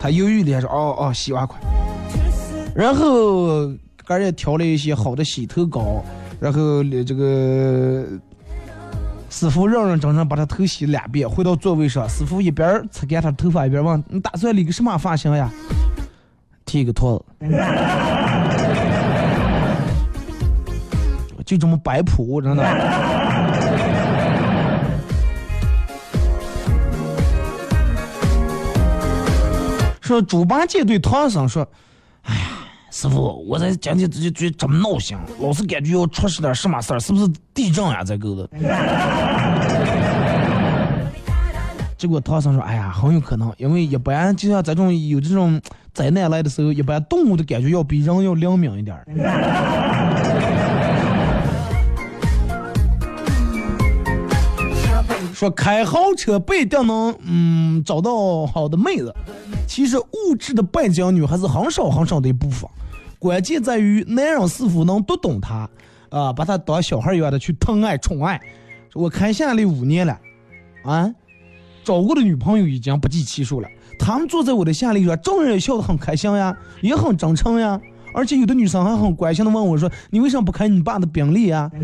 [0.00, 1.60] 他犹豫了说：“哦哦，洗完快。”
[2.74, 3.66] 然后
[4.06, 6.02] 个也调了一些好的洗头膏，
[6.40, 8.06] 然后这个
[9.28, 15.50] 师傅认认真真把他头洗了两遍，回到座位上，师傅一边擦干他头发，一边问：“你打算理个什么发型呀？”
[16.64, 17.46] 剃个秃子，
[21.44, 23.17] 就这么摆谱，真的。
[30.08, 31.68] 说猪八戒对唐僧说
[32.24, 32.40] ：“哎呀，
[32.90, 38.02] 师傅，我在今天这就这么闹心，老是感觉要出事点什么事儿，是不是地震呀？
[38.02, 38.48] 这个的。
[41.98, 45.60] ”结果唐僧说：“哎呀，很有可能，因为一般就像这种有这种
[45.92, 48.96] 灾难来的时候，一般动物的感觉要比人要灵敏一点。
[55.38, 59.14] ”说开豪车不一定能嗯找到好的妹子，
[59.68, 62.68] 其实物质的背景女还是很少很少的一部分，
[63.20, 65.70] 关键在于男人是否能读懂她，
[66.10, 68.40] 啊，把她当小孩一样的去疼爱宠爱。
[68.94, 70.18] 我看下来五年了，
[70.82, 71.08] 啊，
[71.84, 77.80] 找过的女朋友已经不计其数了，她们坐在我的下里说，众人笑得很开心呀，也很真诚呀，
[78.12, 81.70] 而且有的女生还很关心的问我说，你为什么不开你爸的宾利啊？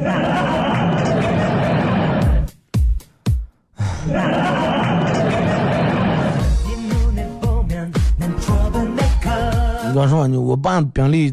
[9.89, 11.33] 你刚说你我爸宾利，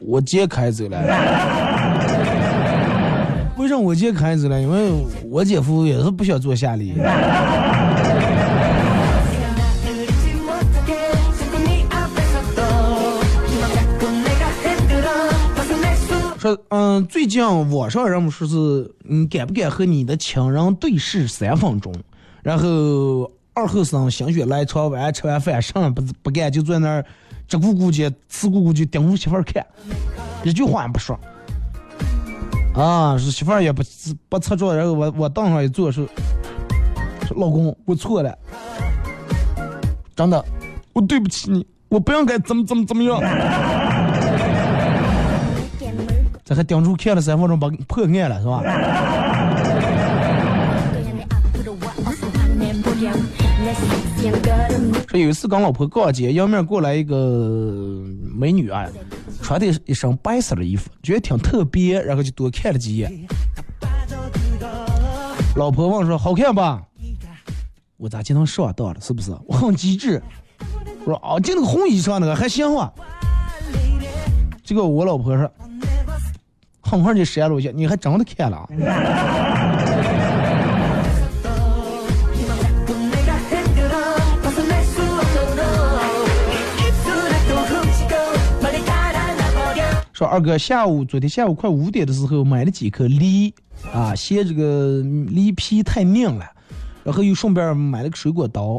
[0.00, 0.98] 我姐开走了。
[3.58, 4.60] 为什么我姐开走了？
[4.60, 4.90] 因为
[5.30, 6.94] 我姐夫也是不想做夏利。
[16.42, 17.40] 说，嗯，最近
[17.70, 21.94] 网上人们说是，你敢不敢和你的情人对视三分钟？
[22.42, 27.06] 然后二后生心血来潮，晚上吃完饭什么不不干，就在那儿
[27.46, 29.64] 直咕咕的、呲咕咕就盯着媳妇儿看，
[30.42, 31.16] 一句话也不说。
[32.74, 33.80] 啊，是媳妇儿也不
[34.28, 36.04] 不插桌，然后我我凳上一坐说，
[37.24, 38.36] 说老公我错了，
[40.16, 40.44] 真的，
[40.92, 43.20] 我对不起你，我不应该怎么怎么怎么样。
[46.52, 48.62] 这还顶住看了三分钟，把破案了是吧？
[55.08, 58.86] 说有一次跟老婆逛街，迎面过来一个美女啊，
[59.40, 63.26] 穿的一身白色的衣服，觉得挺特别，然后就多看了几眼。
[65.56, 66.82] 老婆问说：“好看吧？”
[67.96, 69.00] 我咋就能上当了？
[69.00, 69.34] 是不是？
[69.46, 70.22] 我很机智。
[71.06, 72.92] 我说：“哦，就那个红衣裳那个还行吧。”
[74.62, 75.50] 结果我老婆说
[76.92, 78.68] ：“狠狠的扇了一下，你还真的看了？”
[90.12, 93.54] 说二哥，下午昨天下午快五点的时候买了几颗梨，
[93.94, 96.44] 啊，嫌这个梨皮太硬了，
[97.04, 98.78] 然后又顺便买了个水果刀。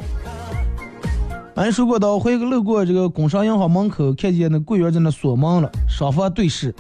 [1.56, 6.72] 买水果刀回路过这个工商银行门口，看见那柜员在那锁门了，双方对视。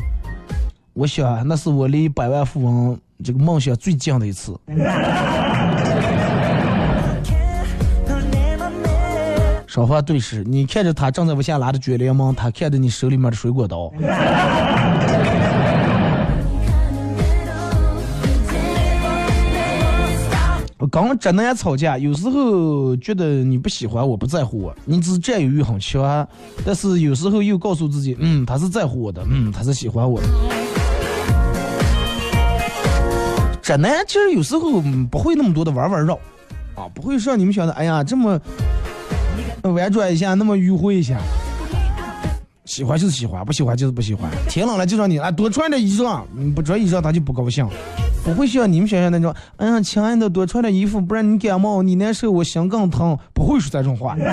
[0.93, 4.55] 我想那是我离百万富翁这个梦想最近的一次。
[9.65, 13.91] 双方对视，你看着他正在往下拉着卷帘门，他看着你手里面的水果刀。
[20.77, 26.27] 我刚真男吵架，有时候觉得你不喜欢我，不在乎我，你只占有欲很强，
[26.63, 30.27] 但是有时候又告诉自己，嗯，他是在乎我的，嗯，他是喜欢我的。
[33.63, 36.15] 真男其实有时候不会那么多的玩玩绕，
[36.75, 38.39] 啊，不会像你们想的，哎呀这么。
[39.63, 41.17] 婉转一下，那么迂回一下，
[42.65, 44.29] 喜欢就是喜欢，不喜欢就是不喜欢。
[44.49, 46.21] 天冷了就让你啊多穿点衣裳，
[46.53, 47.65] 不穿衣裳他就不高兴。
[48.25, 53.17] 不会像你们想象那种，哎呀，亲爱的多穿点衣服，不然你感冒你难受，我心更疼。
[53.33, 54.17] 不会说这种话。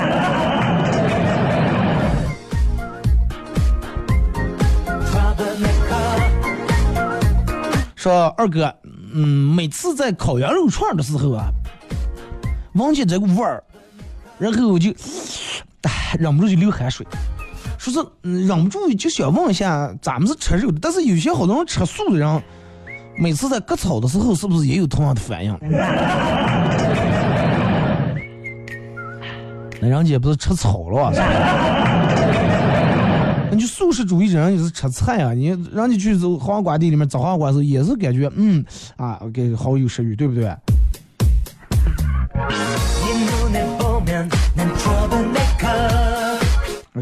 [7.94, 8.74] 说二哥，
[9.12, 11.50] 嗯，每次在烤羊肉串的时候啊，
[12.74, 13.62] 闻见这个味儿。
[14.38, 14.90] 然后我就，
[16.18, 17.06] 忍不住就流汗水，
[17.78, 18.00] 说是
[18.46, 22.42] 忍不住就想问一下，咱们是吃肉的，但是有些好多人吃素的人，
[23.18, 25.54] 每次在割草的时候，是不是也有同样的反应？
[29.82, 31.12] 那人家不是吃草了？
[33.50, 35.32] 那就素食主义者人就是吃菜啊！
[35.34, 38.64] 你人家去走黄瓜地里面找黄瓜的时候，也是感觉嗯
[38.96, 40.54] 啊，给好有食欲，对不对？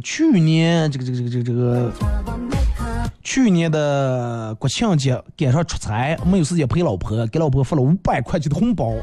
[0.03, 1.93] 去年这个这个这个这个这个，
[3.23, 8.95] 去年的国庆节赶上出差，没有时间陪老婆，给老婆发了五百块钱的红包。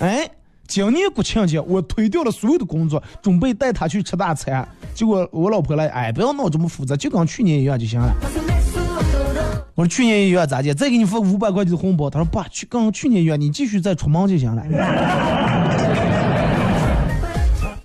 [0.00, 0.28] 哎，
[0.66, 4.66] 今年国庆节我推掉了所有的工作，准备带他去吃大餐。
[4.94, 8.12] 结果我老婆来，哎，不要闹这么复杂，就跟去年一样就行了。
[9.74, 10.74] 我说去年一样咋的？
[10.74, 12.10] 再给你发五百块钱的红包。
[12.10, 14.62] 他说爸，去跟去年一样，你继续再出门就行了。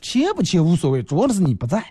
[0.01, 1.83] 钱不钱无所谓，主要的是你不在。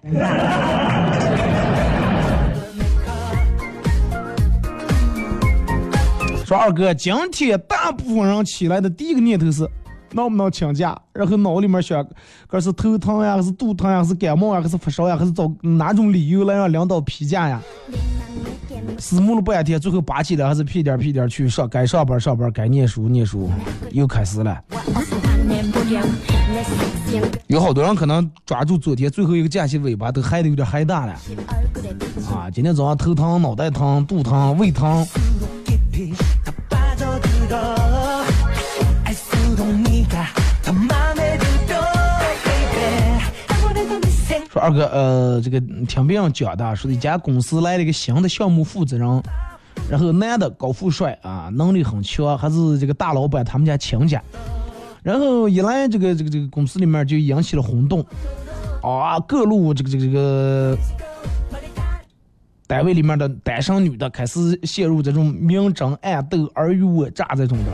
[6.44, 9.68] 说二哥，今天大部分人起来的第一个念头是，
[10.12, 10.96] 能不能请假？
[11.12, 12.06] 然后脑里面想，
[12.46, 17.60] 可是头疼呀，还是肚疼呀，还是感冒呀，还是发烧呀，还是找哪种理由来让领导批假呀？
[18.98, 23.50] 思慕了半天，最后拔起来还是屁颠屁颠去上，该上班上班，该念书念书，
[23.92, 24.58] 又开始了。
[27.46, 31.12] 有好多人可能抓住昨天最后一个假期尾巴，都嗨的有点嗨大了。
[32.32, 35.06] 啊，今天早上头疼、脑袋疼、肚疼、胃疼。
[44.52, 49.22] 说二哥，呃，这个听别人讲的，说一家公司来了一个新的项目负责人，
[49.88, 54.20] 然后男的高富帅啊，能力很强，还是这个大老板他们家亲家。
[55.04, 58.04] 然后一来，这个这个这个公司里面就引起了轰动，
[58.82, 60.76] 啊，各路这个这个这个
[62.66, 67.66] 单位里面的单身女的开始陷入这种明争暗斗、尔虞我诈这种的。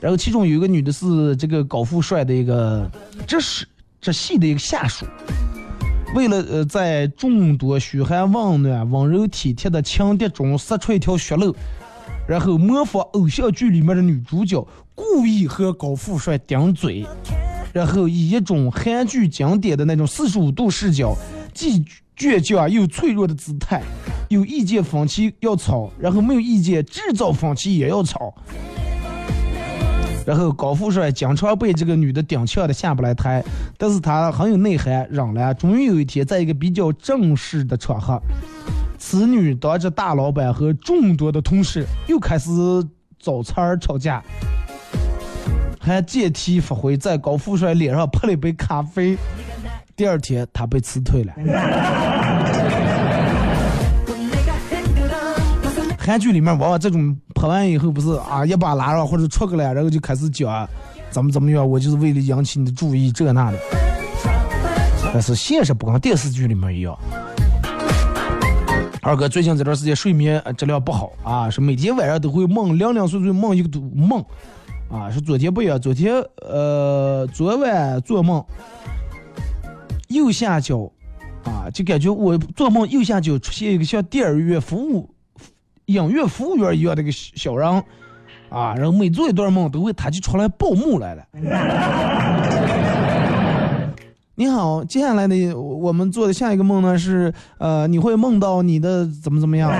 [0.00, 2.90] 然后其中有一个女的是这个高富帅的一个
[3.24, 3.64] 直系
[4.00, 5.06] 直系的一个下属，
[6.14, 11.54] 为了呃在众多嘘寒问暖、温柔体贴的情敌中杀出一条血路，
[12.28, 17.06] 然后模仿偶像剧里面的女主角，故意和高富帅顶嘴，
[17.72, 21.16] 然后以一种韩剧经典的那种四十五度视角，
[21.54, 21.82] 既
[22.14, 23.82] 倔强又脆弱的姿态，
[24.28, 28.34] 有意见分歧要吵，然后没有意见制造分歧也要吵。
[30.24, 33.42] 然后高富帅经常被这个女的顶呛的下不来台，
[33.76, 35.52] 但是他很有内涵，忍了。
[35.54, 38.20] 终于有一天，在一个比较正式的场合，
[38.98, 42.50] 此女当着大老板和众多的同事又开始
[43.18, 44.22] 找茬儿吵架，
[45.80, 49.16] 还借题发挥，在高富帅脸上泼了一杯咖啡。
[49.94, 51.32] 第二天，他被辞退了。
[56.04, 60.68] 韩剧里面往往这种拍完以后不是啊一把拉上或者戳过来，然后就开始讲
[61.10, 63.58] 怎么怎么样，我就是为了引起你的注意这那的。
[65.12, 66.98] 但是现实不跟电视剧里面一样。
[69.00, 74.24] 二哥最近这段时间睡眠质量不好啊，是每天晚上都会梦零零碎碎梦一个多梦
[74.90, 76.14] 啊，是昨天不一样，昨天
[76.48, 78.44] 呃昨晚做梦
[80.08, 80.90] 右下角
[81.44, 85.08] 啊就感觉我做梦右下角出现一个像电影院服务。
[85.92, 87.68] 影院服务员一样的个小人，
[88.48, 91.22] 啊，然后每做一段梦都会他就出来报幕来了。
[94.34, 99.70] 你好，接下来的我们做的下一个梦呢是，呃，你会梦到你的怎么怎么样？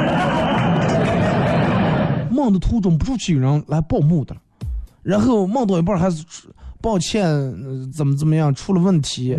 [2.31, 4.37] 梦的途中不出去有人来报幕的，
[5.03, 6.25] 然后梦到一半还是
[6.81, 7.25] 抱歉，
[7.93, 9.35] 怎么怎么样出了问题。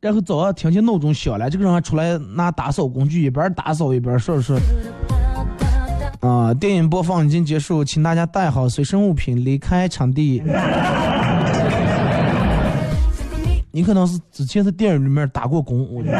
[0.00, 4.58] 然后早上听见闹钟响了，这个人还出来拿打扫工具，一边打扫一边说说
[6.20, 10.42] ：“啊，电影播放已经结束，请大家带好随身物品离开场地。”
[13.72, 16.18] 你可能是之前在电影里面打过工，我觉得。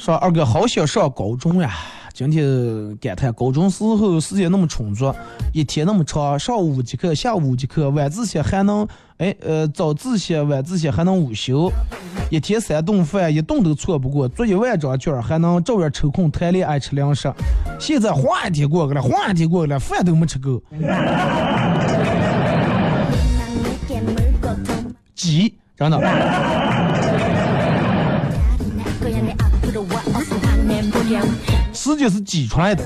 [0.00, 1.72] 说二哥好想上高中呀。
[2.16, 5.14] 今天感叹高中时候时间那么充足，
[5.52, 8.88] 一天那么长，上午五节课，下午五节课，晚自习还能，
[9.18, 11.70] 哎，呃，早自习、晚自习还能午休，
[12.30, 17.30] 一天三顿饭，一顿都错不过，做一万张卷，还能照样抽空谈恋爱吃零食。
[17.78, 20.62] 现在晃一天过去了，晃一天过去了，饭都没吃够。
[25.14, 26.00] 急，真的。
[31.86, 32.82] 时间是挤出来的。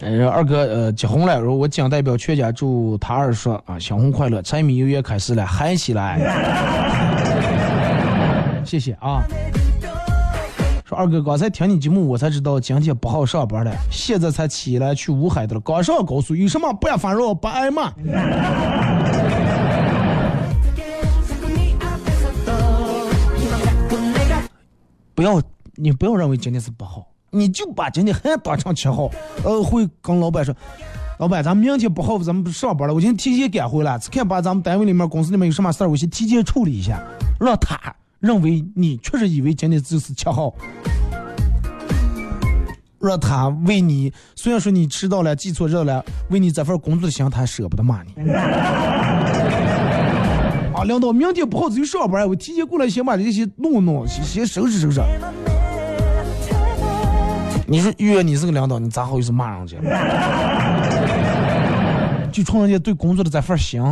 [0.00, 6.18] 哎，二哥，呃，结婚了，然后我将代表全家祝他二叔啊，新婚快乐，柴米油盐开始了，嗨起来！
[8.64, 9.22] 谢谢啊。
[10.86, 15.60] 说二哥，刚才听你节目，我才知道今天不好上班了，现在才起来去武海的了。
[15.60, 17.92] 刚上高速，有什么不要烦扰，不挨骂。
[25.80, 29.10] 你不要认为今天是八号，你就把今天还当成七号。
[29.42, 30.54] 呃，会跟老板说，
[31.18, 37.02] 老板，咱们明天不好，咱们不上班了，我今天提前赶回来，看把咱们单位里面、公司里面有什么事儿，我先提前处理一下，
[37.40, 37.78] 让他
[38.18, 40.54] 认为你确实以为今天就是七号，
[43.00, 48.12] 让他为你，虽然说你迟到了、记错日了，为你这份工作的心，他舍不得骂你。
[50.72, 55.00] 啊领导，明天不好就上班，我提前过来先把这些弄弄，先先收拾收拾。
[57.70, 59.76] 你说约，你是个领导，你咋好意思骂人家？
[62.32, 63.80] 就冲人家对工作的这份心。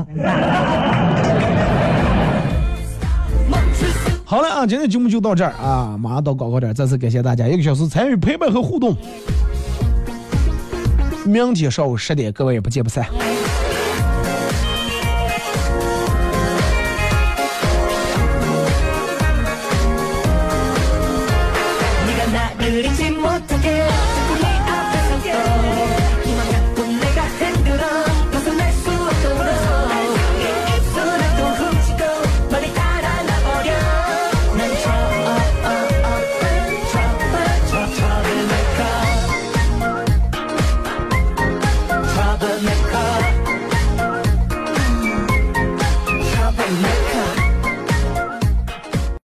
[4.25, 8.97] 好了啊，今天节目就到这儿啊，马上到广告点，再次感谢大家一个小时参与陪伴和互动。
[11.25, 13.07] 明天上午十点，各位不见不散。